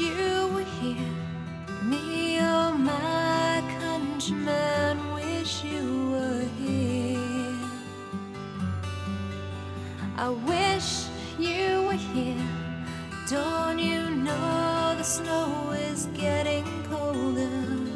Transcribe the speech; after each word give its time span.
you 0.00 0.48
were 0.54 0.70
here. 0.80 1.14
Me, 1.84 2.38
oh 2.40 2.72
my 2.72 3.62
countryman, 3.80 4.96
wish 5.14 5.62
you 5.62 6.10
were 6.12 6.46
here. 6.58 7.58
I 10.16 10.28
wish 10.30 11.06
you 11.38 11.82
were 11.82 12.02
here. 12.14 12.48
Don't 13.28 13.78
you 13.78 14.10
know 14.10 14.94
the 14.96 15.04
snow 15.04 15.70
is 15.72 16.06
getting 16.14 16.64
colder? 16.90 17.89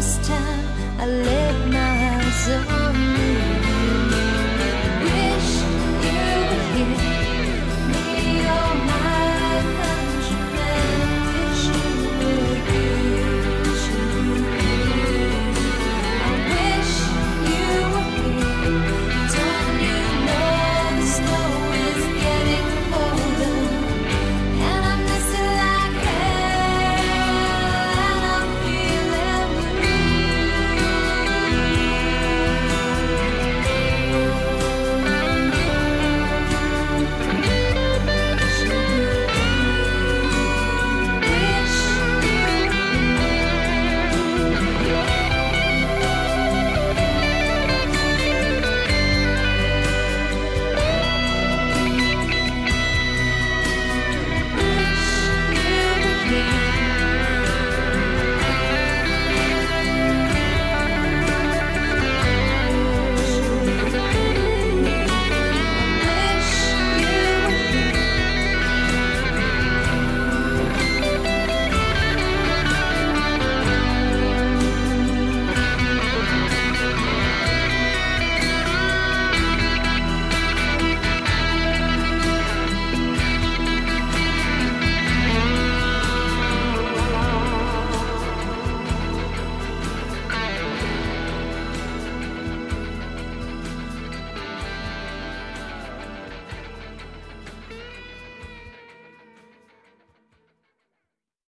last 0.00 0.24
time 0.24 0.64
I 0.98 1.06
left. 1.06 1.39